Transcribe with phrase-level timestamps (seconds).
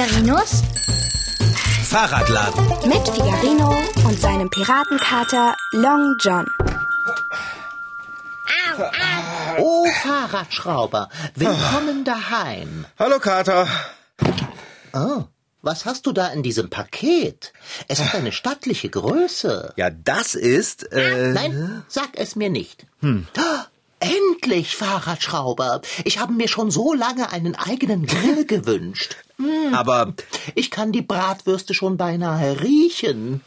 [0.00, 0.62] Figarinos
[1.84, 2.64] Fahrradladen.
[2.88, 3.76] mit Figarino
[4.06, 6.46] und seinem Piratenkater Long John.
[9.58, 12.86] Oh, Fahrradschrauber, willkommen daheim.
[12.98, 13.68] Hallo Kater.
[14.94, 15.24] Oh,
[15.60, 17.52] was hast du da in diesem Paket?
[17.86, 19.74] Es hat eine stattliche Größe.
[19.76, 20.90] Ja, das ist.
[20.94, 22.86] Äh, Nein, sag es mir nicht.
[23.02, 23.66] Ah,
[24.00, 25.82] Endlich, Fahrradschrauber.
[26.04, 29.16] Ich habe mir schon so lange einen eigenen Grill gewünscht.
[29.72, 30.14] aber
[30.54, 33.42] Ich kann die Bratwürste schon beinahe riechen.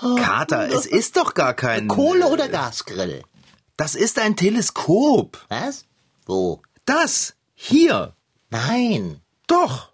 [0.00, 1.86] Kater, es ist doch gar kein.
[1.88, 3.22] Kohle- oder Gasgrill?
[3.76, 5.38] Das ist ein Teleskop.
[5.48, 5.84] Was?
[6.26, 6.60] Wo?
[6.84, 7.34] Das.
[7.54, 8.14] Hier.
[8.50, 9.20] Nein.
[9.46, 9.90] Doch.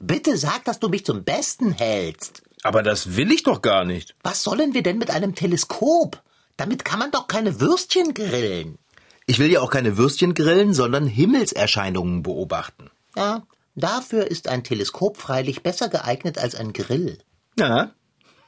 [0.00, 2.42] Bitte sag, dass du mich zum Besten hältst.
[2.62, 4.14] Aber das will ich doch gar nicht.
[4.22, 6.20] Was sollen wir denn mit einem Teleskop?
[6.58, 8.78] Damit kann man doch keine Würstchen grillen.
[9.26, 12.90] Ich will ja auch keine Würstchen grillen, sondern Himmelserscheinungen beobachten.
[13.16, 17.18] Ja, dafür ist ein Teleskop freilich besser geeignet als ein Grill.
[17.56, 17.92] Ja.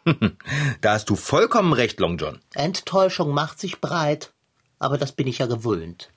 [0.80, 2.40] da hast du vollkommen recht, Long John.
[2.54, 4.32] Enttäuschung macht sich breit.
[4.80, 6.10] Aber das bin ich ja gewöhnt.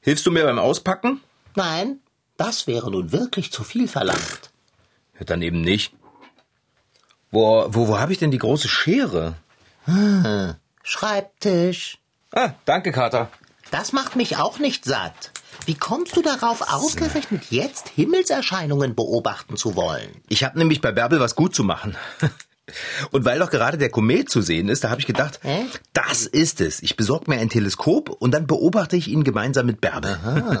[0.00, 1.20] Hilfst du mir beim Auspacken?
[1.56, 1.98] Nein,
[2.36, 4.52] das wäre nun wirklich zu viel verlangt.
[5.18, 5.94] Ja, dann eben nicht.
[7.32, 9.36] Wo, wo, wo habe ich denn die große Schere?
[10.84, 11.98] Schreibtisch.
[12.30, 13.30] Ah, danke, Kater.
[13.70, 15.32] Das macht mich auch nicht satt.
[15.64, 20.22] Wie kommst du darauf, ausgerechnet jetzt Himmelserscheinungen beobachten zu wollen?
[20.28, 21.96] Ich habe nämlich bei Bärbel was gut zu machen.
[23.10, 25.64] Und weil doch gerade der Komet zu sehen ist, da habe ich gedacht, Hä?
[25.94, 26.82] das ist es.
[26.82, 30.18] Ich besorge mir ein Teleskop und dann beobachte ich ihn gemeinsam mit Bärbel.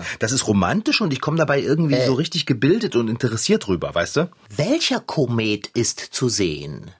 [0.18, 4.16] Das ist romantisch und ich komme dabei irgendwie so richtig gebildet und interessiert rüber, weißt
[4.16, 4.30] du?
[4.54, 6.90] Welcher Komet ist zu sehen?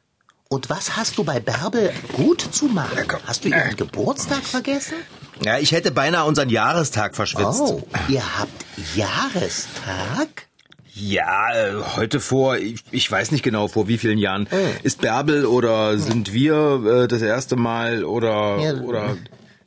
[0.54, 2.96] Und was hast du bei Bärbel gut zu machen?
[3.26, 4.94] Hast du ihren Geburtstag vergessen?
[5.42, 7.60] Ja, ich hätte beinahe unseren Jahrestag verschwitzt.
[7.60, 8.64] Oh, ihr habt
[8.94, 10.46] Jahrestag?
[10.94, 14.46] Ja, äh, heute vor, ich, ich weiß nicht genau vor wie vielen Jahren.
[14.84, 18.74] Ist Bärbel oder sind wir äh, das erste Mal oder Ja.
[18.74, 19.16] oder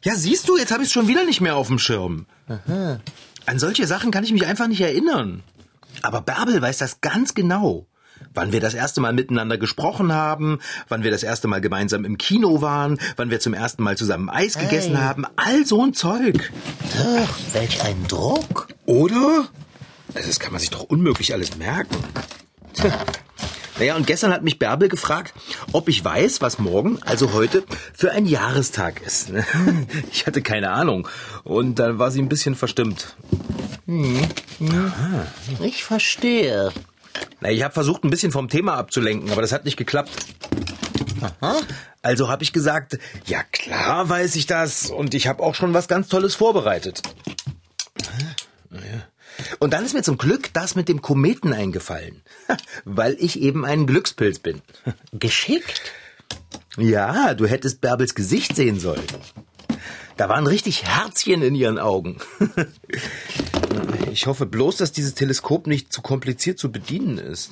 [0.03, 2.27] Ja, siehst du, jetzt habe ich es schon wieder nicht mehr auf dem Schirm.
[3.45, 5.43] An solche Sachen kann ich mich einfach nicht erinnern.
[6.01, 7.87] Aber Bärbel weiß das ganz genau.
[8.37, 10.59] Wann wir das erste Mal miteinander gesprochen haben,
[10.89, 14.29] wann wir das erste Mal gemeinsam im Kino waren, wann wir zum ersten Mal zusammen
[14.29, 16.51] Eis gegessen haben, all so ein Zeug.
[17.03, 18.67] Ach, welch ein Druck.
[18.85, 19.47] Oder?
[20.13, 21.97] Also das kann man sich doch unmöglich alles merken.
[23.79, 25.33] Naja, und gestern hat mich Bärbel gefragt,
[25.71, 29.31] ob ich weiß, was morgen, also heute, für ein Jahrestag ist.
[30.11, 31.07] Ich hatte keine Ahnung.
[31.43, 33.15] Und dann war sie ein bisschen verstimmt.
[35.59, 36.71] Ich verstehe.
[37.39, 40.11] Na, ich habe versucht, ein bisschen vom Thema abzulenken, aber das hat nicht geklappt.
[42.01, 45.87] Also habe ich gesagt, ja klar weiß ich das und ich habe auch schon was
[45.87, 47.01] ganz Tolles vorbereitet.
[49.59, 52.23] Und dann ist mir zum Glück das mit dem Kometen eingefallen,
[52.85, 54.61] weil ich eben ein Glückspilz bin.
[55.13, 55.81] Geschickt?
[56.77, 59.03] Ja, du hättest Bärbels Gesicht sehen sollen.
[60.17, 62.17] Da waren richtig Herzchen in ihren Augen.
[64.11, 67.51] Ich hoffe bloß, dass dieses Teleskop nicht zu kompliziert zu bedienen ist.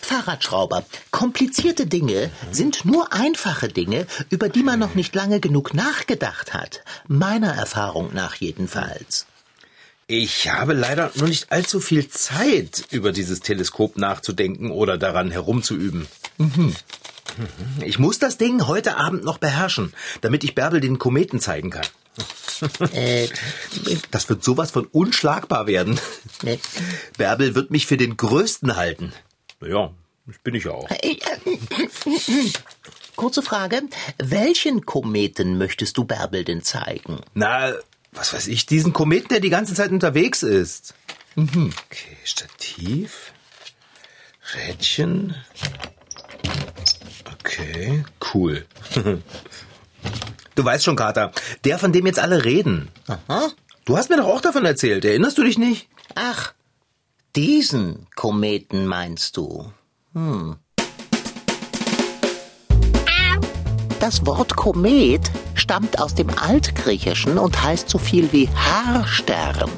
[0.00, 0.84] Fahrradschrauber.
[1.10, 6.84] Komplizierte Dinge sind nur einfache Dinge, über die man noch nicht lange genug nachgedacht hat.
[7.08, 9.26] Meiner Erfahrung nach jedenfalls.
[10.06, 16.06] Ich habe leider nur nicht allzu viel Zeit, über dieses Teleskop nachzudenken oder daran herumzuüben.
[16.38, 16.76] Mhm.
[17.84, 21.86] Ich muss das Ding heute Abend noch beherrschen, damit ich Bärbel den Kometen zeigen kann.
[22.92, 23.28] Äh,
[24.10, 25.98] Das wird sowas von unschlagbar werden.
[27.16, 29.12] Bärbel wird mich für den Größten halten.
[29.64, 29.92] Ja,
[30.26, 30.90] das bin ich ja auch.
[30.90, 31.16] äh,
[33.16, 33.82] kurze Frage.
[34.18, 37.20] Welchen Kometen möchtest du Bärbel denn zeigen?
[37.34, 37.72] Na,
[38.12, 40.94] was weiß ich, diesen Kometen, der die ganze Zeit unterwegs ist.
[41.34, 41.72] Mhm.
[41.86, 43.32] Okay, Stativ.
[44.54, 45.34] Rädchen.
[47.24, 48.04] Okay,
[48.34, 48.64] cool.
[50.54, 51.32] Du weißt schon, Kater,
[51.64, 52.90] der, von dem jetzt alle reden.
[53.06, 53.50] Aha.
[53.84, 55.88] Du hast mir doch auch davon erzählt, erinnerst du dich nicht?
[56.14, 56.52] Ach,
[57.34, 59.72] diesen Kometen meinst du?
[60.12, 60.56] Hm.
[63.98, 69.70] Das Wort Komet stammt aus dem Altgriechischen und heißt so viel wie Haarstern.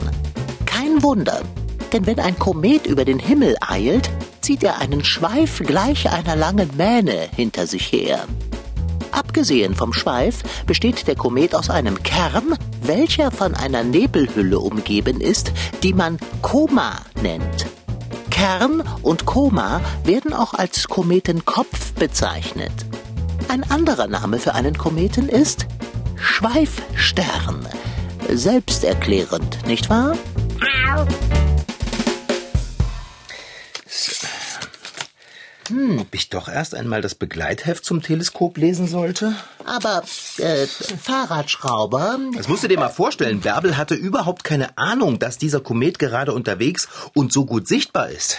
[0.66, 1.42] Kein Wunder,
[1.92, 4.10] denn wenn ein Komet über den Himmel eilt,
[4.44, 8.26] zieht er einen Schweif gleich einer langen Mähne hinter sich her.
[9.10, 15.52] Abgesehen vom Schweif besteht der Komet aus einem Kern, welcher von einer Nebelhülle umgeben ist,
[15.82, 17.64] die man Koma nennt.
[18.28, 22.84] Kern und Koma werden auch als Kometenkopf bezeichnet.
[23.48, 25.66] Ein anderer Name für einen Kometen ist
[26.16, 27.66] Schweifstern.
[28.28, 30.18] Selbsterklärend, nicht wahr?
[35.98, 39.34] Ob ich doch erst einmal das Begleitheft zum Teleskop lesen sollte?
[39.64, 40.02] Aber
[40.38, 43.40] äh, Fahrradschrauber, Das musst du dir mal vorstellen.
[43.40, 48.38] Bärbel hatte überhaupt keine Ahnung, dass dieser Komet gerade unterwegs und so gut sichtbar ist.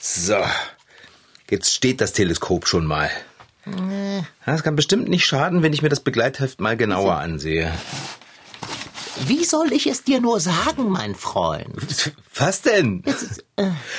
[0.00, 0.38] So,
[1.50, 3.10] jetzt steht das Teleskop schon mal.
[4.44, 7.72] Es kann bestimmt nicht schaden, wenn ich mir das Begleitheft mal genauer ansehe.
[9.26, 12.12] Wie soll ich es dir nur sagen, mein Freund?
[12.34, 13.02] Was denn?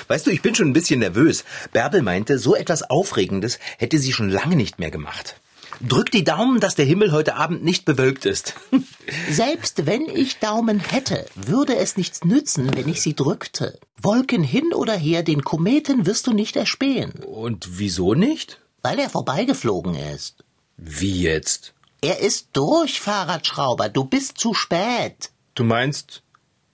[0.07, 1.43] Weißt du, ich bin schon ein bisschen nervös.
[1.71, 5.35] Bärbel meinte, so etwas Aufregendes hätte sie schon lange nicht mehr gemacht.
[5.81, 8.53] Drück die Daumen, dass der Himmel heute Abend nicht bewölkt ist.
[9.29, 13.79] Selbst wenn ich Daumen hätte, würde es nichts nützen, wenn ich sie drückte.
[14.01, 18.59] Wolken hin oder her, den Kometen wirst du nicht erspähen, Und wieso nicht?
[18.85, 20.43] weil er vorbeigeflogen ist.
[20.75, 21.73] Wie jetzt?
[22.03, 25.31] Er ist durch, Fahrradschrauber, du bist zu spät.
[25.55, 26.21] Du meinst,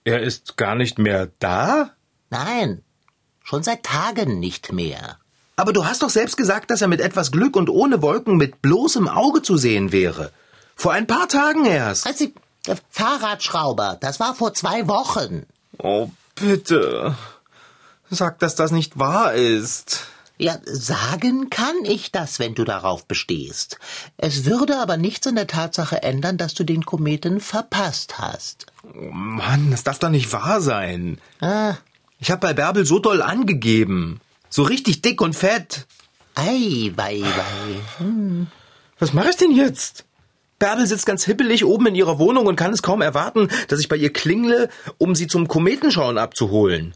[0.04, 1.92] er ist gar nicht mehr da?
[2.32, 2.82] Nein,
[3.44, 5.20] schon seit Tagen nicht mehr.
[5.56, 8.64] Aber du hast doch selbst gesagt, dass er mit etwas Glück und ohne Wolken mit
[8.64, 10.32] bloßem Auge zu sehen wäre.
[10.76, 12.08] Vor ein paar Tagen erst.
[12.08, 12.26] Also,
[12.66, 15.46] äh, Fahrradschrauber, das war vor zwei Wochen.
[15.78, 17.16] Oh, bitte.
[18.10, 20.08] Sag, dass das nicht wahr ist.
[20.42, 23.78] Ja, sagen kann ich das, wenn du darauf bestehst.
[24.16, 28.68] Es würde aber nichts an der Tatsache ändern, dass du den Kometen verpasst hast.
[28.84, 31.20] Oh Mann, das darf doch nicht wahr sein.
[31.42, 31.76] Ah,
[32.20, 34.22] Ich habe bei Bärbel so doll angegeben.
[34.50, 35.86] So richtig dick und fett.
[36.36, 38.46] ei, wei, wei.
[38.98, 40.06] Was mache ich denn jetzt?
[40.58, 43.88] Bärbel sitzt ganz hippelig oben in ihrer Wohnung und kann es kaum erwarten, dass ich
[43.90, 46.94] bei ihr klingle, um sie zum Kometenschauen abzuholen.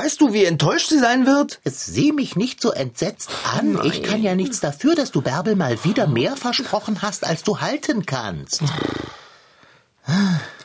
[0.00, 1.58] Weißt du, wie enttäuscht sie sein wird?
[1.64, 3.80] Jetzt sieh mich nicht so entsetzt an.
[3.82, 7.60] Ich kann ja nichts dafür, dass du Bärbel mal wieder mehr versprochen hast, als du
[7.60, 8.62] halten kannst.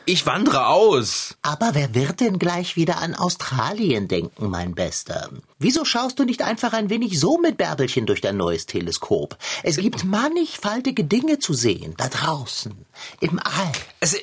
[0.06, 1.36] Ich wandere aus.
[1.40, 5.30] Aber wer wird denn gleich wieder an Australien denken, mein Bester?
[5.58, 9.38] Wieso schaust du nicht einfach ein wenig so mit Bärbelchen durch dein neues Teleskop?
[9.62, 12.74] Es gibt mannigfaltige Dinge zu sehen, da draußen,
[13.20, 13.72] im All.
[14.00, 14.16] Es,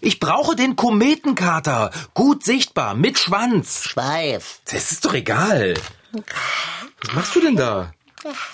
[0.00, 1.90] ich brauche den Kometenkater.
[2.14, 3.82] Gut sichtbar, mit Schwanz.
[3.84, 4.60] Schweif.
[4.70, 5.74] Das ist doch egal.
[6.12, 7.92] Was machst du denn da?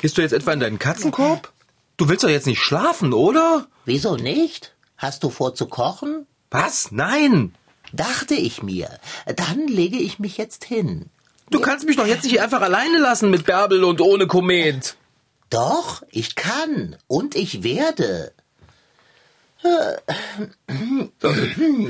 [0.01, 1.53] Gehst du jetzt etwa in deinen Katzenkorb?
[1.97, 3.69] Du willst doch jetzt nicht schlafen, oder?
[3.85, 4.75] Wieso nicht?
[4.97, 6.27] Hast du vor zu kochen?
[6.55, 6.93] Was?
[6.93, 7.53] Nein.
[7.93, 8.89] Dachte ich mir.
[9.35, 11.11] Dann lege ich mich jetzt hin.
[11.51, 14.97] Du kannst mich doch jetzt nicht einfach alleine lassen mit Bärbel und ohne Komet.
[15.51, 18.33] Doch, ich kann und ich werde.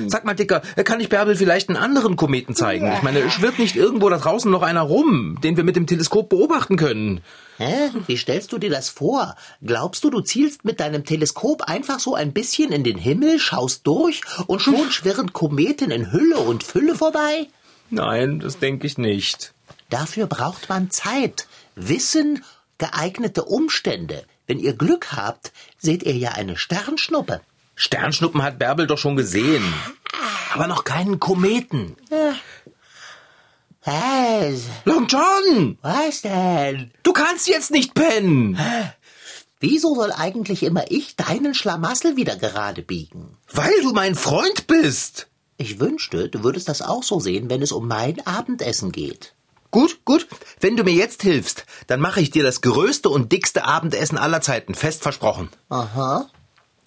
[0.06, 2.92] Sag mal, Dicker, kann ich Bärbel vielleicht einen anderen Kometen zeigen?
[2.92, 6.28] Ich meine, schwirrt nicht irgendwo da draußen noch einer rum, den wir mit dem Teleskop
[6.28, 7.20] beobachten können?
[7.56, 7.90] Hä?
[8.06, 9.34] Wie stellst du dir das vor?
[9.62, 13.86] Glaubst du, du zielst mit deinem Teleskop einfach so ein bisschen in den Himmel, schaust
[13.86, 17.48] durch und schon schwirren Kometen in Hülle und Fülle vorbei?
[17.90, 19.52] Nein, das denke ich nicht.
[19.90, 22.44] Dafür braucht man Zeit, Wissen,
[22.78, 24.24] geeignete Umstände.
[24.46, 27.40] Wenn ihr Glück habt, seht ihr ja eine Sternschnuppe.
[27.74, 29.64] Sternschnuppen hat Bärbel doch schon gesehen.
[30.52, 31.96] Aber noch keinen Kometen.
[33.84, 34.62] Was?
[34.84, 35.78] Long John!
[35.82, 36.92] Was denn?
[37.02, 38.58] Du kannst jetzt nicht pennen!
[39.60, 43.36] Wieso soll eigentlich immer ich deinen Schlamassel wieder gerade biegen?
[43.52, 45.28] Weil du mein Freund bist!
[45.56, 49.34] Ich wünschte, du würdest das auch so sehen, wenn es um mein Abendessen geht.
[49.70, 50.26] Gut, gut.
[50.60, 54.40] Wenn du mir jetzt hilfst, dann mache ich dir das größte und dickste Abendessen aller
[54.40, 55.48] Zeiten, fest versprochen.
[55.68, 56.30] Aha.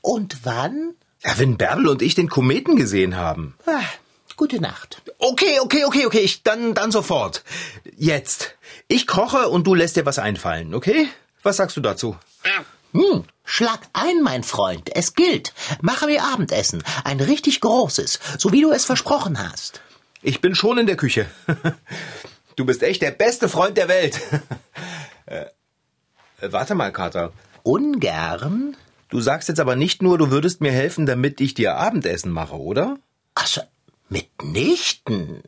[0.07, 0.93] Und wann?
[1.21, 3.55] Ja, wenn Bärbel und ich den Kometen gesehen haben.
[3.65, 3.83] Ah,
[4.37, 5.01] gute Nacht.
[5.17, 7.43] Okay, okay, okay, okay, ich, dann, dann sofort.
[7.97, 8.55] Jetzt.
[8.87, 11.09] Ich koche und du lässt dir was einfallen, okay?
[11.43, 12.15] Was sagst du dazu?
[12.93, 14.95] Hm, schlag ein, mein Freund.
[14.95, 15.53] Es gilt.
[15.81, 16.85] Mache mir Abendessen.
[17.03, 19.81] Ein richtig großes, so wie du es versprochen hast.
[20.21, 21.25] Ich bin schon in der Küche.
[22.55, 24.19] Du bist echt der beste Freund der Welt.
[25.27, 25.45] äh,
[26.41, 27.31] äh, warte mal, Kater.
[27.61, 28.75] Ungern?
[29.09, 32.59] Du sagst jetzt aber nicht nur, du würdest mir helfen, damit ich dir Abendessen mache,
[32.59, 32.97] oder?
[33.35, 33.61] Ach so,
[34.09, 35.41] mitnichten.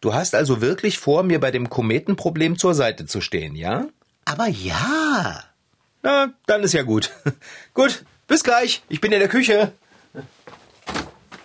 [0.00, 3.88] Du hast also wirklich vor, mir bei dem Kometenproblem zur Seite zu stehen, ja?
[4.24, 5.44] Aber ja.
[6.02, 7.10] Na, dann ist ja gut.
[7.74, 8.82] gut, bis gleich.
[8.88, 9.72] Ich bin in der Küche.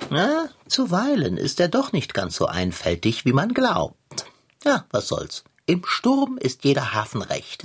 [0.09, 4.25] Na, zuweilen ist er doch nicht ganz so einfältig, wie man glaubt.
[4.63, 5.43] Ja, was soll's.
[5.65, 7.63] Im Sturm ist jeder Hafen recht.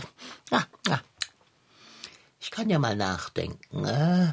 [0.50, 1.00] Ja, ja.
[2.47, 3.85] Ich kann ja mal nachdenken.
[3.85, 4.29] Äh,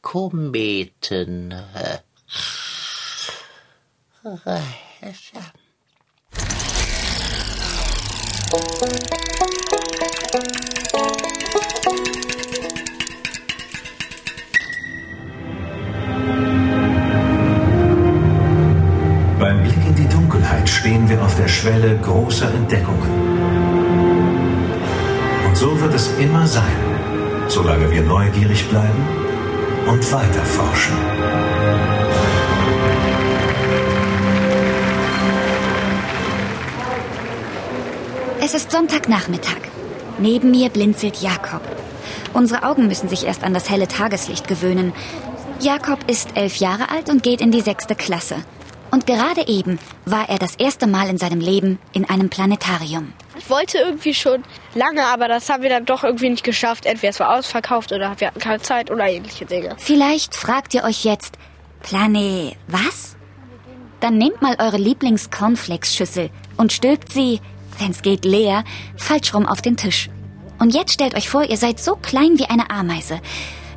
[0.00, 1.54] Kometen.
[19.38, 23.10] Beim Blick in die Dunkelheit stehen wir auf der Schwelle großer Entdeckungen.
[25.52, 27.09] so wird es immer sein,
[27.50, 29.06] solange wir neugierig bleiben
[29.88, 30.96] und weiter forschen.
[38.40, 39.60] Es ist Sonntagnachmittag.
[40.18, 41.62] Neben mir blinzelt Jakob.
[42.32, 44.92] Unsere Augen müssen sich erst an das helle Tageslicht gewöhnen.
[45.60, 48.36] Jakob ist elf Jahre alt und geht in die sechste Klasse.
[48.90, 53.12] Und gerade eben war er das erste Mal in seinem Leben in einem Planetarium.
[53.40, 54.44] Ich wollte irgendwie schon
[54.74, 56.84] lange, aber das haben wir dann doch irgendwie nicht geschafft.
[56.84, 59.76] Entweder es war ausverkauft oder wir hatten keine Zeit oder ähnliche Dinge.
[59.78, 61.36] Vielleicht fragt ihr euch jetzt,
[61.82, 63.16] Plane, was?
[64.00, 66.28] Dann nehmt mal eure Lieblings-Cornflakes-Schüssel
[66.58, 67.40] und stülpt sie,
[67.78, 68.62] wenn's geht leer,
[68.98, 70.10] falsch rum auf den Tisch.
[70.58, 73.22] Und jetzt stellt euch vor, ihr seid so klein wie eine Ameise.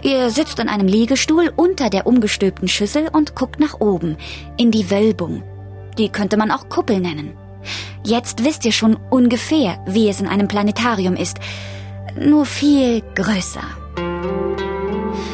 [0.02, 4.18] Ihr sitzt in einem Liegestuhl unter der umgestülpten Schüssel und guckt nach oben,
[4.58, 5.42] in die Wölbung.
[5.98, 7.38] Die könnte man auch Kuppel nennen.
[8.04, 11.38] Jetzt wisst ihr schon ungefähr, wie es in einem Planetarium ist.
[12.20, 13.64] Nur viel größer.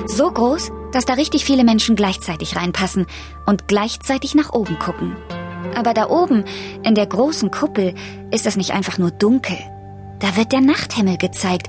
[0.07, 3.05] So groß, dass da richtig viele Menschen gleichzeitig reinpassen
[3.45, 5.15] und gleichzeitig nach oben gucken.
[5.75, 6.45] Aber da oben,
[6.83, 7.93] in der großen Kuppel,
[8.31, 9.57] ist es nicht einfach nur dunkel.
[10.19, 11.67] Da wird der Nachthimmel gezeigt,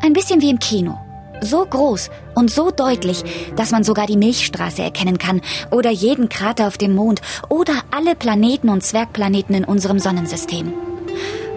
[0.00, 0.98] ein bisschen wie im Kino.
[1.42, 3.24] So groß und so deutlich,
[3.56, 5.40] dass man sogar die Milchstraße erkennen kann
[5.72, 10.72] oder jeden Krater auf dem Mond oder alle Planeten und Zwergplaneten in unserem Sonnensystem.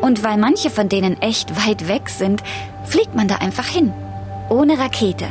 [0.02, 2.42] Und weil manche von denen echt weit weg sind,
[2.86, 3.94] fliegt man da einfach hin.
[4.50, 5.28] Ohne Rakete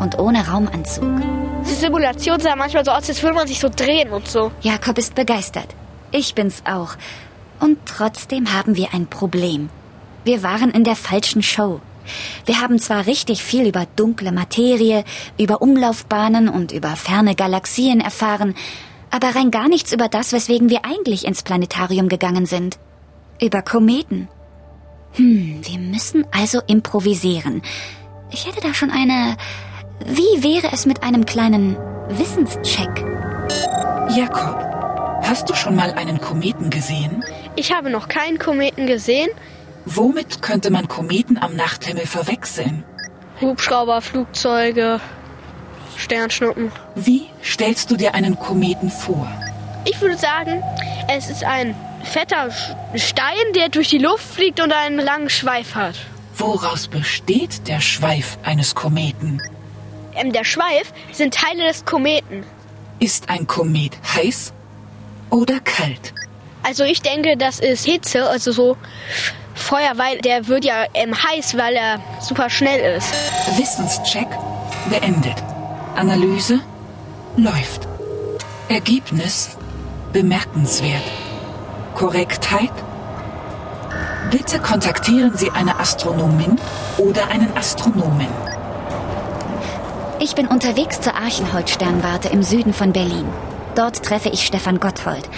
[0.00, 1.20] und ohne Raumanzug.
[1.68, 4.50] Die Simulation sah manchmal so aus, als würde man sich so drehen und so.
[4.62, 5.68] Jakob ist begeistert.
[6.12, 6.96] Ich bin's auch.
[7.60, 9.68] Und trotzdem haben wir ein Problem.
[10.24, 11.80] Wir waren in der falschen Show.
[12.46, 15.04] Wir haben zwar richtig viel über dunkle Materie,
[15.38, 18.54] über Umlaufbahnen und über ferne Galaxien erfahren,
[19.10, 22.78] aber rein gar nichts über das, weswegen wir eigentlich ins Planetarium gegangen sind.
[23.40, 24.28] Über Kometen.
[25.12, 27.62] Hm, wir müssen also improvisieren.
[28.30, 29.36] Ich hätte da schon eine.
[30.06, 31.76] Wie wäre es mit einem kleinen
[32.08, 33.04] Wissenscheck?
[34.16, 34.56] Jakob,
[35.22, 37.22] hast du schon mal einen Kometen gesehen?
[37.56, 39.28] Ich habe noch keinen Kometen gesehen.
[39.84, 42.84] Womit könnte man Kometen am Nachthimmel verwechseln?
[43.40, 45.00] Hubschrauber, Flugzeuge,
[45.96, 46.70] Sternschnuppen.
[46.94, 49.26] Wie stellst du dir einen Kometen vor?
[49.84, 50.62] Ich würde sagen,
[51.08, 51.74] es ist ein
[52.04, 52.50] fetter
[52.94, 55.96] Stein, der durch die Luft fliegt und einen langen Schweif hat.
[56.36, 59.40] Woraus besteht der Schweif eines Kometen?
[60.14, 62.44] Ähm, der Schweif sind Teile des Kometen.
[63.00, 64.52] Ist ein Komet heiß
[65.30, 66.14] oder kalt?
[66.62, 68.76] Also ich denke, das ist Hitze, also so
[69.54, 73.12] Feuer, weil der wird ja ähm, heiß, weil er super schnell ist.
[73.56, 74.28] Wissenscheck
[74.88, 75.36] beendet.
[75.96, 76.60] Analyse
[77.36, 77.86] läuft.
[78.68, 79.56] Ergebnis
[80.12, 81.02] bemerkenswert.
[81.94, 82.72] Korrektheit?
[84.30, 86.58] Bitte kontaktieren Sie eine Astronomin
[86.96, 88.28] oder einen Astronomen.
[90.20, 93.26] Ich bin unterwegs zur Archenhold-Sternwarte im Süden von Berlin.
[93.74, 95.28] Dort treffe ich Stefan Gotthold.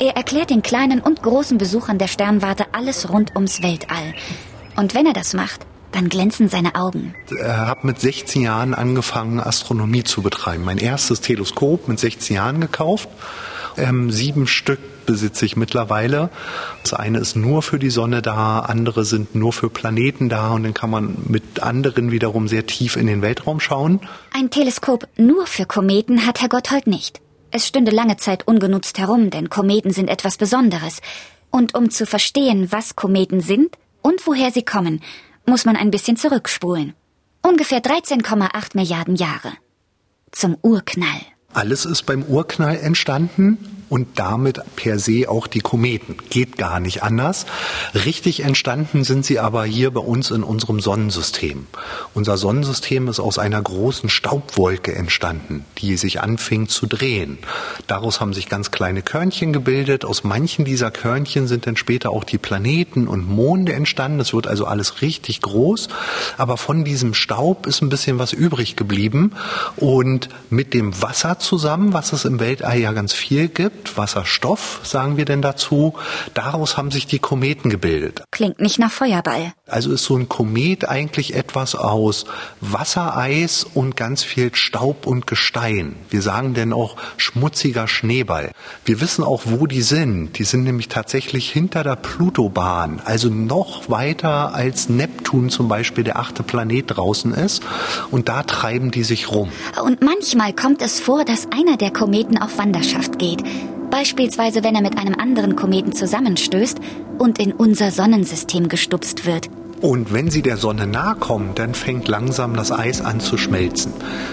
[0.00, 4.14] Er erklärt den kleinen und großen Besuchern der Sternwarte alles rund ums Weltall.
[4.74, 7.14] Und wenn er das macht, dann glänzen seine Augen.
[7.30, 10.64] Ich habe mit 16 Jahren angefangen, Astronomie zu betreiben.
[10.64, 13.10] Mein erstes Teleskop mit 16 Jahren gekauft.
[13.76, 16.30] Ähm, sieben Stück besitze ich mittlerweile.
[16.82, 20.62] Das eine ist nur für die Sonne da, andere sind nur für Planeten da und
[20.62, 24.00] dann kann man mit anderen wiederum sehr tief in den Weltraum schauen.
[24.32, 27.20] Ein Teleskop nur für Kometen hat Herr Gotthold nicht.
[27.50, 31.00] Es stünde lange Zeit ungenutzt herum, denn Kometen sind etwas Besonderes.
[31.50, 35.02] Und um zu verstehen, was Kometen sind und woher sie kommen,
[35.46, 36.94] muss man ein bisschen zurückspulen.
[37.42, 39.52] Ungefähr 13,8 Milliarden Jahre.
[40.30, 41.20] Zum Urknall.
[41.52, 46.16] Alles ist beim Urknall entstanden und damit per se auch die Kometen.
[46.30, 47.44] Geht gar nicht anders.
[47.92, 51.66] Richtig entstanden sind sie aber hier bei uns in unserem Sonnensystem.
[52.14, 57.38] Unser Sonnensystem ist aus einer großen Staubwolke entstanden, die sich anfing zu drehen.
[57.88, 60.04] Daraus haben sich ganz kleine Körnchen gebildet.
[60.04, 64.20] Aus manchen dieser Körnchen sind dann später auch die Planeten und Monde entstanden.
[64.20, 65.88] Es wird also alles richtig groß.
[66.38, 69.32] Aber von diesem Staub ist ein bisschen was übrig geblieben.
[69.76, 75.16] Und mit dem Wasser zusammen, was es im Weltall ja ganz viel gibt, Wasserstoff, sagen
[75.16, 75.94] wir denn dazu.
[76.34, 78.22] Daraus haben sich die Kometen gebildet.
[78.30, 79.52] Klingt nicht nach Feuerball.
[79.66, 82.24] Also ist so ein Komet eigentlich etwas aus
[82.60, 85.96] Wassereis und ganz viel Staub und Gestein.
[86.10, 88.50] Wir sagen denn auch schmutziger Schneeball.
[88.84, 90.38] Wir wissen auch, wo die sind.
[90.38, 96.18] Die sind nämlich tatsächlich hinter der Plutobahn, also noch weiter als Neptun zum Beispiel der
[96.18, 97.62] achte Planet draußen ist.
[98.10, 99.50] Und da treiben die sich rum.
[99.84, 103.42] Und manchmal kommt es vor, dass einer der Kometen auf Wanderschaft geht.
[103.90, 106.78] Beispielsweise, wenn er mit einem anderen Kometen zusammenstößt
[107.18, 109.50] und in unser Sonnensystem gestupst wird.
[109.80, 113.92] Und wenn sie der Sonne nahe kommen, dann fängt langsam das Eis an zu schmelzen.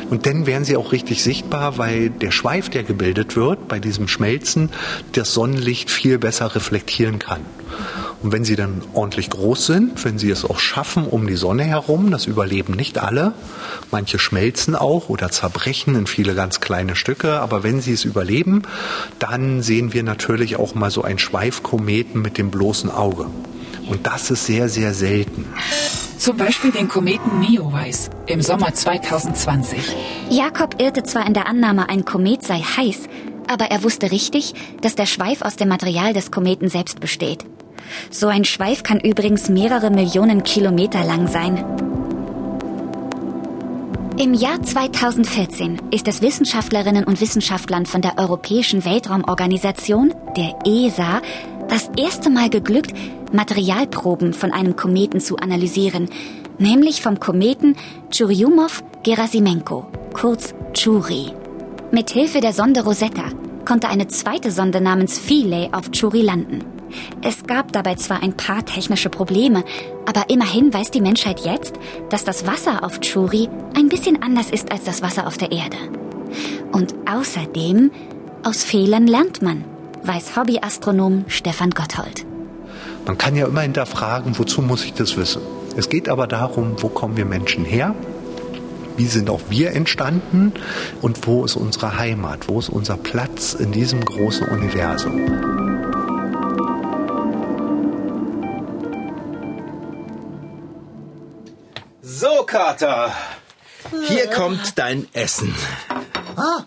[0.09, 4.09] Und dann werden sie auch richtig sichtbar, weil der Schweif, der gebildet wird bei diesem
[4.09, 4.69] Schmelzen,
[5.13, 7.41] das Sonnenlicht viel besser reflektieren kann.
[8.23, 11.63] Und wenn sie dann ordentlich groß sind, wenn sie es auch schaffen um die Sonne
[11.63, 13.33] herum, das überleben nicht alle,
[13.91, 18.63] manche schmelzen auch oder zerbrechen in viele ganz kleine Stücke, aber wenn sie es überleben,
[19.19, 23.27] dann sehen wir natürlich auch mal so einen Schweifkometen mit dem bloßen Auge.
[23.87, 25.45] Und das ist sehr, sehr selten.
[26.17, 29.95] Zum Beispiel den Kometen Neowise im Sommer 2020.
[30.29, 33.01] Jakob irrte zwar in der Annahme, ein Komet sei heiß,
[33.47, 37.45] aber er wusste richtig, dass der Schweif aus dem Material des Kometen selbst besteht.
[38.09, 41.63] So ein Schweif kann übrigens mehrere Millionen Kilometer lang sein.
[44.19, 51.21] Im Jahr 2014 ist es Wissenschaftlerinnen und Wissenschaftlern von der Europäischen Weltraumorganisation, der ESA,
[51.67, 52.93] das erste Mal geglückt,
[53.31, 56.09] Materialproben von einem Kometen zu analysieren,
[56.57, 57.75] nämlich vom Kometen
[58.11, 61.31] Churyumov-Gerasimenko, kurz Churi.
[61.91, 63.25] Mithilfe der Sonde Rosetta
[63.65, 66.76] konnte eine zweite Sonde namens Philae auf Churi landen.
[67.21, 69.63] Es gab dabei zwar ein paar technische Probleme,
[70.05, 71.75] aber immerhin weiß die Menschheit jetzt,
[72.09, 75.77] dass das Wasser auf Churi ein bisschen anders ist als das Wasser auf der Erde.
[76.71, 77.91] Und außerdem,
[78.43, 79.63] aus Fehlern lernt man,
[80.03, 82.25] weiß Hobbyastronom Stefan Gotthold.
[83.05, 85.41] Man kann ja immer hinterfragen, wozu muss ich das wissen?
[85.77, 87.95] Es geht aber darum, wo kommen wir Menschen her?
[88.97, 90.53] Wie sind auch wir entstanden?
[91.01, 92.47] Und wo ist unsere Heimat?
[92.47, 95.21] Wo ist unser Platz in diesem großen Universum?
[102.47, 103.13] Kater.
[104.07, 105.53] Hier kommt dein Essen.
[106.35, 106.63] Ah,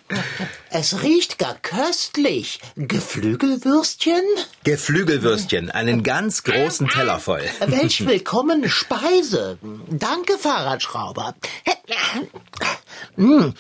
[0.70, 2.60] es riecht gar köstlich.
[2.76, 4.22] Geflügelwürstchen?
[4.64, 7.42] Geflügelwürstchen, einen ganz großen Teller voll.
[7.66, 9.58] Welch willkommene Speise.
[9.88, 11.34] Danke, Fahrradschrauber.
[13.16, 13.50] Mm.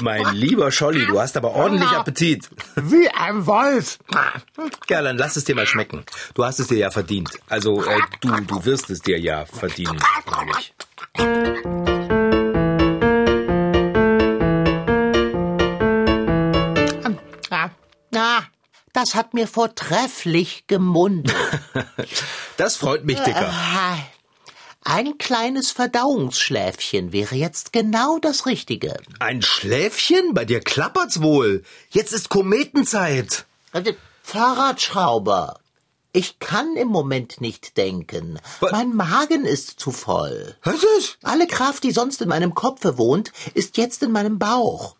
[0.00, 2.48] mein lieber Scholli, du hast aber ordentlich Appetit.
[2.76, 3.98] Wie ein Wolf.
[4.88, 6.04] Ja, dann lass es dir mal schmecken.
[6.34, 7.30] Du hast es dir ja verdient.
[7.48, 9.98] Also, äh, du, du wirst es dir ja verdienen,
[10.30, 11.97] meine ich.
[18.98, 21.32] Das hat mir vortrefflich gemundet.
[22.56, 23.52] das freut mich, Dicker.
[24.82, 28.96] Ein kleines Verdauungsschläfchen wäre jetzt genau das Richtige.
[29.20, 30.34] Ein Schläfchen?
[30.34, 31.62] Bei dir klappert's wohl.
[31.90, 33.46] Jetzt ist Kometenzeit.
[33.70, 33.92] Also,
[34.24, 35.60] Fahrradschrauber.
[36.12, 38.40] Ich kann im Moment nicht denken.
[38.58, 38.72] Was?
[38.72, 40.56] Mein Magen ist zu voll.
[40.64, 41.18] Was ist?
[41.22, 44.96] Alle Kraft, die sonst in meinem Kopfe wohnt, ist jetzt in meinem Bauch.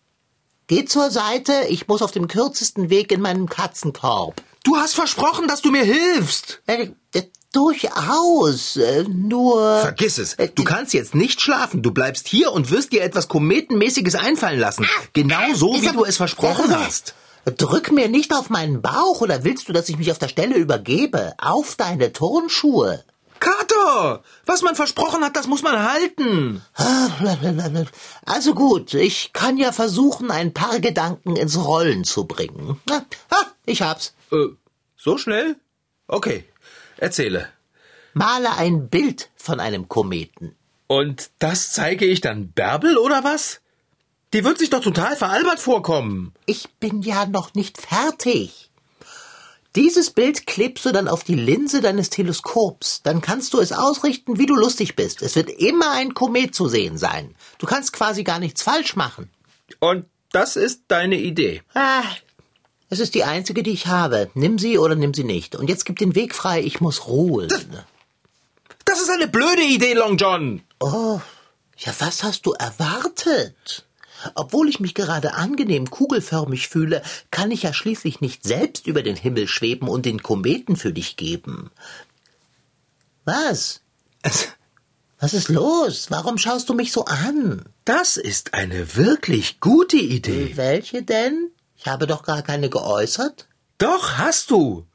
[0.69, 4.43] Geh zur Seite, ich muss auf dem kürzesten Weg in meinen Katzenkorb.
[4.65, 6.61] Du hast versprochen, dass du mir hilfst.
[6.67, 7.23] Äh, äh,
[7.55, 9.79] durchaus, äh, nur.
[9.81, 10.35] Vergiss es.
[10.35, 11.81] Äh, du kannst jetzt nicht schlafen.
[11.81, 14.87] Du bleibst hier und wirst dir etwas Kometenmäßiges einfallen lassen.
[15.15, 17.15] Genau so, wie du es versprochen hast.
[17.57, 20.57] Drück mir nicht auf meinen Bauch oder willst du, dass ich mich auf der Stelle
[20.57, 21.33] übergebe?
[21.39, 23.03] Auf deine Turnschuhe.
[23.69, 24.23] Kater!
[24.47, 26.63] Was man versprochen hat, das muss man halten.
[28.25, 32.81] Also gut, ich kann ja versuchen, ein paar Gedanken ins Rollen zu bringen.
[33.67, 34.15] Ich hab's.
[34.33, 34.49] Äh,
[34.97, 35.57] so schnell?
[36.07, 36.45] Okay,
[36.97, 37.49] erzähle.
[38.15, 40.57] Male ein Bild von einem Kometen.
[40.87, 43.61] Und das zeige ich dann Bärbel oder was?
[44.33, 46.33] Die wird sich doch total veralbert vorkommen.
[46.47, 48.68] Ich bin ja noch nicht fertig.
[49.79, 53.01] Dieses Bild klebst du dann auf die Linse deines Teleskops.
[53.05, 55.23] Dann kannst du es ausrichten, wie du lustig bist.
[55.23, 57.37] Es wird immer ein Komet zu sehen sein.
[57.59, 59.31] Du kannst quasi gar nichts falsch machen.
[59.79, 61.63] Und das ist deine Idee?
[61.75, 62.03] Ah,
[62.91, 64.29] es ist die einzige, die ich habe.
[64.35, 65.55] Nimm sie oder nimm sie nicht.
[65.55, 67.47] Und jetzt gib den Weg frei, ich muss ruhen.
[67.47, 67.65] Das,
[68.85, 70.61] das ist eine blöde Idee, Long John.
[70.81, 71.21] Oh,
[71.77, 73.87] ja, was hast du erwartet?
[74.35, 79.17] Obwohl ich mich gerade angenehm kugelförmig fühle, kann ich ja schließlich nicht selbst über den
[79.17, 81.71] Himmel schweben und den Kometen für dich geben.
[83.25, 83.81] Was?
[85.21, 86.07] Was ist los?
[86.11, 87.65] Warum schaust du mich so an?
[87.85, 90.53] Das ist eine wirklich gute Idee.
[90.57, 91.51] Welche denn?
[91.77, 93.49] Ich habe doch gar keine geäußert.
[93.79, 94.87] Doch, hast du.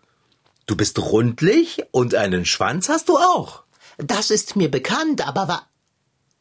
[0.65, 3.63] Du bist rundlich und einen Schwanz hast du auch.
[3.97, 5.61] Das ist mir bekannt, aber wa.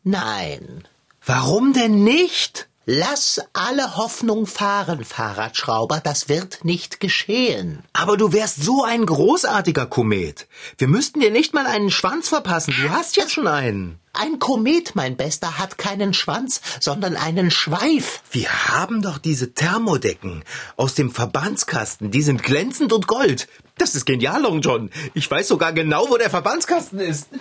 [0.04, 0.86] Nein.
[1.24, 2.68] Warum denn nicht?
[2.84, 7.84] Lass alle Hoffnung fahren, Fahrradschrauber, das wird nicht geschehen.
[7.92, 10.48] Aber du wärst so ein großartiger Komet.
[10.78, 12.74] Wir müssten dir nicht mal einen Schwanz verpassen.
[12.82, 14.00] Du hast ja schon einen.
[14.14, 18.20] Ein Komet, mein Bester, hat keinen Schwanz, sondern einen Schweif.
[18.32, 20.42] Wir haben doch diese Thermodecken
[20.76, 22.10] aus dem Verbandskasten.
[22.10, 23.46] Die sind glänzend und gold.
[23.78, 24.90] Das ist genial, Long John.
[25.14, 27.28] Ich weiß sogar genau, wo der Verbandskasten ist.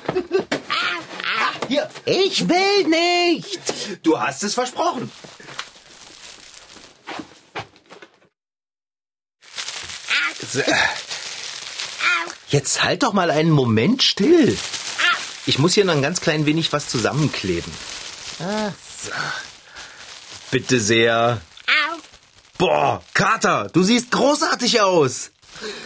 [1.72, 1.90] Hier.
[2.06, 4.06] Ich will nicht.
[4.06, 5.10] Du hast es versprochen.
[10.41, 10.41] So.
[12.50, 14.58] Jetzt halt doch mal einen Moment still.
[15.46, 17.72] Ich muss hier noch ein ganz klein wenig was zusammenkleben.
[18.38, 19.12] So.
[20.52, 21.42] Bitte sehr.
[22.58, 25.32] Boah, Kater, du siehst großartig aus.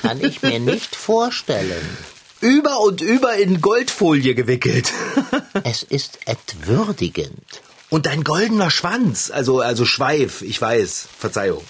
[0.02, 1.98] Kann ich mir nicht vorstellen.
[2.42, 4.92] Über und über in Goldfolie gewickelt.
[5.64, 7.62] Es ist entwürdigend.
[7.90, 11.64] Und dein goldener Schwanz, also, also Schweif, ich weiß, Verzeihung.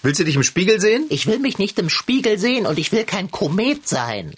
[0.00, 1.06] Willst du dich im Spiegel sehen?
[1.08, 4.32] Ich will mich nicht im Spiegel sehen und ich will kein Komet sein.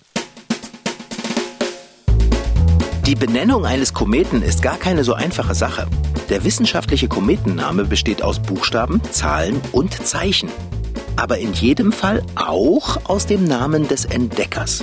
[3.06, 5.86] Die Benennung eines Kometen ist gar keine so einfache Sache.
[6.30, 10.48] Der wissenschaftliche Kometenname besteht aus Buchstaben, Zahlen und Zeichen.
[11.16, 14.82] Aber in jedem Fall auch aus dem Namen des Entdeckers.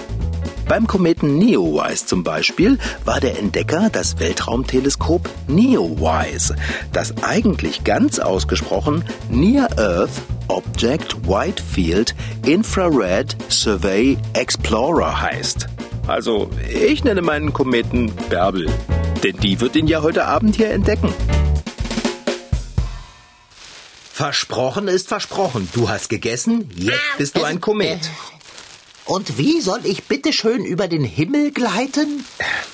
[0.68, 6.56] Beim Kometen Neowise zum Beispiel war der Entdecker das Weltraumteleskop NEOWISE,
[6.92, 12.14] das eigentlich ganz ausgesprochen Near Earth Object Wide Field
[12.46, 15.68] Infrared Survey Explorer heißt.
[16.06, 18.70] Also, ich nenne meinen Kometen Bärbel,
[19.24, 21.14] denn die wird ihn ja heute Abend hier entdecken.
[24.12, 25.70] Versprochen ist versprochen.
[25.74, 28.10] Du hast gegessen, jetzt bist du ein Komet.
[29.08, 32.26] Und wie soll ich bitte schön über den Himmel gleiten?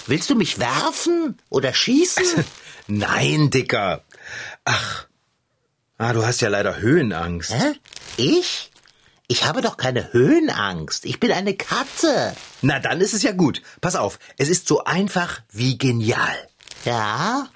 [0.07, 2.43] Willst du mich werfen oder schießen?
[2.87, 4.03] Nein, Dicker.
[4.65, 5.05] Ach,
[5.99, 7.53] ah, du hast ja leider Höhenangst.
[7.53, 7.73] Hä?
[8.17, 8.71] Ich?
[9.27, 11.05] Ich habe doch keine Höhenangst.
[11.05, 12.35] Ich bin eine Katze.
[12.63, 13.61] Na, dann ist es ja gut.
[13.79, 16.35] Pass auf, es ist so einfach wie genial.
[16.83, 17.47] Ja?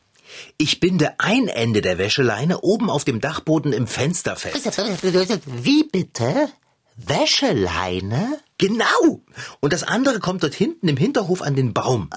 [0.60, 4.78] Ich binde ein Ende der Wäscheleine oben auf dem Dachboden im Fenster fest.
[5.46, 6.50] Wie bitte?
[6.98, 8.40] Wäscheleine?
[8.58, 9.22] Genau.
[9.60, 12.10] Und das andere kommt dort hinten im Hinterhof an den Baum.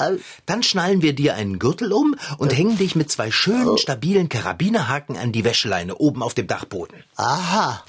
[0.47, 5.16] Dann schnallen wir dir einen Gürtel um und hängen dich mit zwei schönen, stabilen Karabinerhaken
[5.19, 6.97] an die Wäscheleine oben auf dem Dachboden.
[7.16, 7.85] Aha.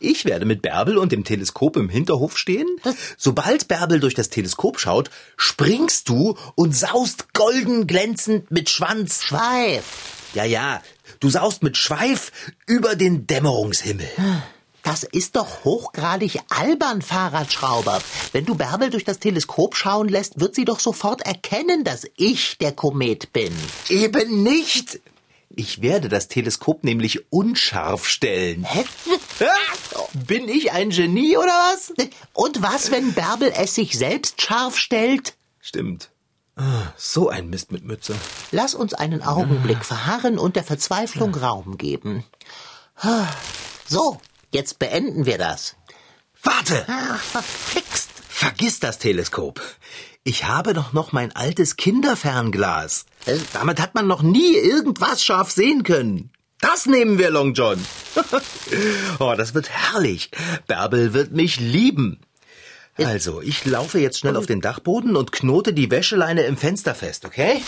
[0.00, 2.66] Ich werde mit Bärbel und dem Teleskop im Hinterhof stehen.
[3.16, 9.22] Sobald Bärbel durch das Teleskop schaut, springst du und saust golden glänzend mit Schwanz.
[9.22, 9.84] Schweif.
[10.34, 10.82] Ja, ja,
[11.20, 12.32] du saust mit Schweif
[12.66, 14.08] über den Dämmerungshimmel.
[14.82, 18.00] Das ist doch hochgradig albern, Fahrradschrauber.
[18.32, 22.58] Wenn du Bärbel durch das Teleskop schauen lässt, wird sie doch sofort erkennen, dass ich
[22.58, 23.54] der Komet bin.
[23.88, 25.00] Eben nicht.
[25.54, 28.64] Ich werde das Teleskop nämlich unscharf stellen.
[28.64, 28.84] Hä?
[30.14, 31.92] Bin ich ein Genie oder was?
[32.32, 35.34] Und was, wenn Bärbel es sich selbst scharf stellt?
[35.60, 36.08] Stimmt.
[36.56, 38.14] Ah, so ein Mist mit Mütze.
[38.50, 42.24] Lass uns einen Augenblick verharren und der Verzweiflung Raum geben.
[43.86, 44.20] So,
[44.52, 45.76] jetzt beenden wir das.
[46.42, 46.84] Warte!
[46.88, 48.10] Ach, verflixt.
[48.28, 49.60] Vergiss das Teleskop.
[50.24, 53.06] Ich habe doch noch mein altes Kinderfernglas.
[53.52, 56.30] Damit hat man noch nie irgendwas scharf sehen können.
[56.60, 57.84] Das nehmen wir, Long John.
[59.18, 60.30] oh, das wird herrlich.
[60.68, 62.20] Bärbel wird mich lieben.
[62.98, 67.24] Also, ich laufe jetzt schnell auf den Dachboden und knote die Wäscheleine im Fenster fest,
[67.24, 67.62] okay?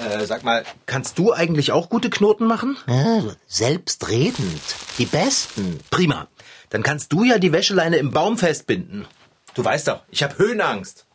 [0.00, 2.76] Äh, sag mal, kannst du eigentlich auch gute Knoten machen?
[2.86, 4.60] Ja, selbstredend.
[4.98, 5.80] Die besten.
[5.90, 6.28] Prima.
[6.70, 9.06] Dann kannst du ja die Wäscheleine im Baum festbinden.
[9.54, 11.06] Du weißt doch, ich habe Höhenangst.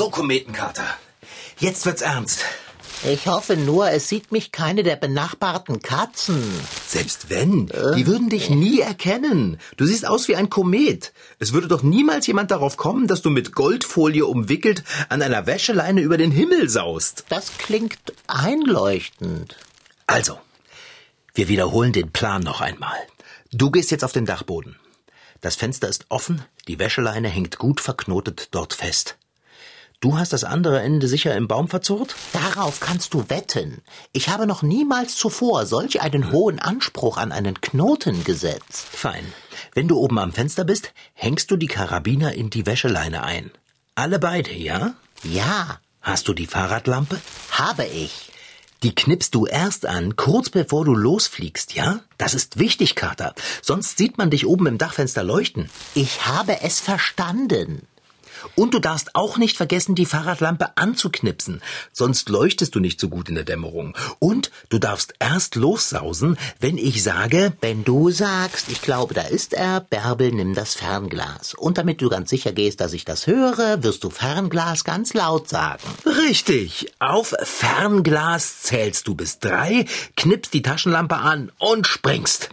[0.00, 0.86] So, Kometenkater.
[1.58, 2.46] Jetzt wird's ernst.
[3.04, 6.42] Ich hoffe nur, es sieht mich keine der benachbarten Katzen.
[6.86, 9.58] Selbst wenn, die würden dich nie erkennen.
[9.76, 11.12] Du siehst aus wie ein Komet.
[11.38, 16.00] Es würde doch niemals jemand darauf kommen, dass du mit Goldfolie umwickelt an einer Wäscheleine
[16.00, 17.26] über den Himmel saust.
[17.28, 19.54] Das klingt einleuchtend.
[20.06, 20.38] Also,
[21.34, 22.96] wir wiederholen den Plan noch einmal.
[23.52, 24.76] Du gehst jetzt auf den Dachboden.
[25.42, 29.18] Das Fenster ist offen, die Wäscheleine hängt gut verknotet dort fest.
[30.00, 32.16] Du hast das andere Ende sicher im Baum verzurrt?
[32.32, 33.82] Darauf kannst du wetten.
[34.12, 38.86] Ich habe noch niemals zuvor solch einen hohen Anspruch an einen Knoten gesetzt.
[38.90, 39.24] Fein.
[39.74, 43.50] Wenn du oben am Fenster bist, hängst du die Karabiner in die Wäscheleine ein.
[43.94, 44.94] Alle beide, ja?
[45.22, 47.20] Ja, Hast du die Fahrradlampe?
[47.50, 48.32] habe ich.
[48.82, 52.00] Die knippst du erst an, kurz bevor du losfliegst, ja?
[52.16, 53.34] Das ist wichtig, Kater.
[53.60, 55.68] Sonst sieht man dich oben im Dachfenster leuchten.
[55.94, 57.86] Ich habe es verstanden.
[58.54, 63.28] Und du darfst auch nicht vergessen, die Fahrradlampe anzuknipsen, sonst leuchtest du nicht so gut
[63.28, 63.96] in der Dämmerung.
[64.18, 69.52] Und du darfst erst lossausen, wenn ich sage, Wenn du sagst, ich glaube, da ist
[69.52, 71.54] er, Bärbel, nimm das Fernglas.
[71.54, 75.48] Und damit du ganz sicher gehst, dass ich das höre, wirst du Fernglas ganz laut
[75.48, 75.82] sagen.
[76.04, 82.50] richtig, auf Fernglas zählst du bis drei, knippst die Taschenlampe an und springst.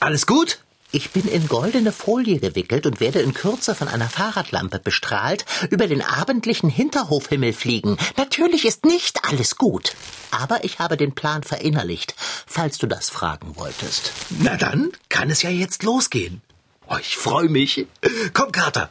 [0.00, 0.58] Alles gut?
[0.96, 5.88] Ich bin in goldene Folie gewickelt und werde in Kürze von einer Fahrradlampe bestrahlt über
[5.88, 7.98] den abendlichen Hinterhofhimmel fliegen.
[8.16, 9.92] Natürlich ist nicht alles gut.
[10.30, 12.14] Aber ich habe den Plan verinnerlicht,
[12.46, 14.10] falls du das fragen wolltest.
[14.38, 16.40] Na dann kann es ja jetzt losgehen.
[16.88, 17.86] Oh, ich freue mich.
[18.32, 18.90] Komm, Kater.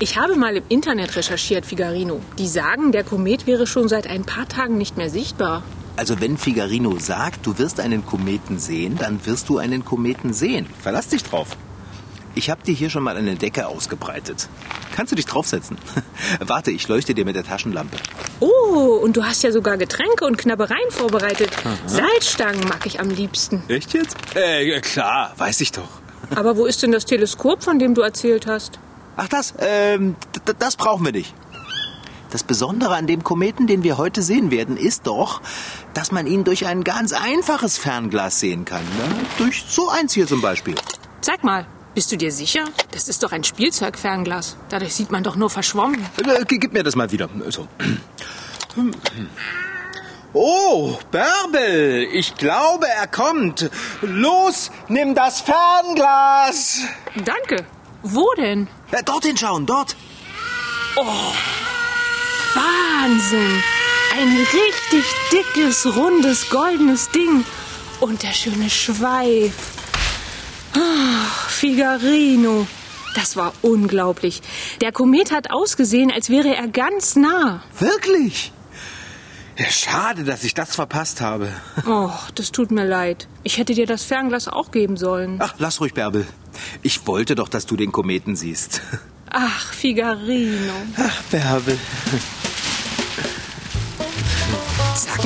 [0.00, 2.20] Ich habe mal im Internet recherchiert, Figarino.
[2.38, 5.62] Die sagen, der Komet wäre schon seit ein paar Tagen nicht mehr sichtbar.
[5.96, 10.66] Also wenn Figarino sagt, du wirst einen Kometen sehen, dann wirst du einen Kometen sehen.
[10.82, 11.48] Verlass dich drauf.
[12.34, 14.50] Ich habe dir hier schon mal eine Decke ausgebreitet.
[14.94, 15.78] Kannst du dich draufsetzen?
[16.40, 17.96] Warte, ich leuchte dir mit der Taschenlampe.
[18.40, 21.48] Oh, und du hast ja sogar Getränke und Knabbereien vorbereitet.
[21.86, 23.62] Salzstangen mag ich am liebsten.
[23.68, 24.16] Echt jetzt?
[24.34, 25.88] Äh, ja, klar, weiß ich doch.
[26.34, 28.78] Aber wo ist denn das Teleskop, von dem du erzählt hast?
[29.16, 30.14] Ach das, ähm,
[30.58, 31.32] das brauchen wir nicht.
[32.30, 35.40] Das Besondere an dem Kometen, den wir heute sehen werden, ist doch,
[35.94, 38.82] dass man ihn durch ein ganz einfaches Fernglas sehen kann.
[38.82, 39.26] Ne?
[39.38, 40.74] Durch so eins hier zum Beispiel.
[41.20, 42.64] Sag mal, bist du dir sicher?
[42.90, 44.56] Das ist doch ein Spielzeugfernglas.
[44.68, 46.04] Dadurch sieht man doch nur verschwommen.
[46.18, 47.28] Äh, g- Gib mir das mal wieder.
[47.48, 47.66] So.
[50.32, 53.70] Oh, Bärbel, ich glaube, er kommt.
[54.02, 56.80] Los, nimm das Fernglas.
[57.24, 57.64] Danke.
[58.02, 58.68] Wo denn?
[58.92, 59.96] Ja, dorthin schauen, dort.
[62.56, 63.62] Wahnsinn!
[64.18, 67.44] Ein richtig dickes, rundes, goldenes Ding.
[68.00, 69.52] Und der schöne Schweif.
[70.74, 72.66] Ah, Figarino.
[73.14, 74.42] Das war unglaublich.
[74.80, 77.62] Der Komet hat ausgesehen, als wäre er ganz nah.
[77.78, 78.52] Wirklich?
[79.58, 81.48] Ja, schade, dass ich das verpasst habe.
[81.86, 83.26] Oh, das tut mir leid.
[83.42, 85.38] Ich hätte dir das Fernglas auch geben sollen.
[85.40, 86.26] Ach, lass ruhig, Bärbel.
[86.82, 88.82] Ich wollte doch, dass du den Kometen siehst.
[89.30, 90.72] Ach, Figarino.
[90.98, 91.78] Ach, Bärbel.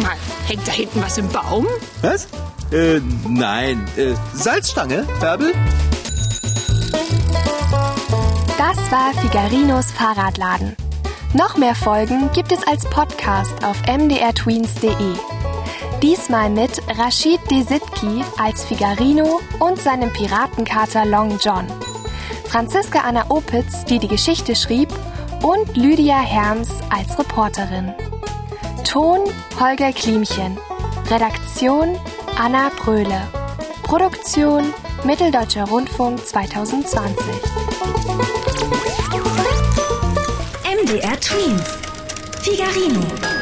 [0.03, 1.67] Mal, hängt da hinten was im Baum?
[2.03, 2.29] Was?
[2.73, 3.87] Äh, nein.
[3.97, 5.53] Äh, Salzstange, Bärbel?
[8.57, 10.77] Das war Figarinos Fahrradladen.
[11.35, 14.91] Noch mehr Folgen gibt es als Podcast auf mdrtweens.de.
[16.03, 21.67] Diesmal mit Rashid Desitki als Figarino und seinem Piratenkater Long John.
[22.47, 24.89] Franziska Anna Opitz, die die Geschichte schrieb,
[25.43, 27.95] und Lydia Herms als Reporterin.
[28.91, 29.21] Ton
[29.57, 30.59] Holger Klimchen.
[31.09, 31.97] Redaktion
[32.37, 33.23] Anna Bröhle.
[33.85, 34.75] Produktion
[35.05, 37.23] Mitteldeutscher Rundfunk 2020.
[40.65, 41.79] MDR Twins.
[42.43, 43.40] Figarino.